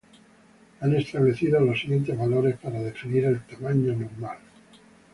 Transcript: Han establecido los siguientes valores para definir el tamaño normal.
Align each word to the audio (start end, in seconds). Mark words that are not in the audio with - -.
Han 0.79 0.95
establecido 0.95 1.59
los 1.59 1.79
siguientes 1.79 2.17
valores 2.17 2.57
para 2.57 2.79
definir 2.81 3.25
el 3.25 3.39
tamaño 3.43 3.93
normal. 3.93 4.39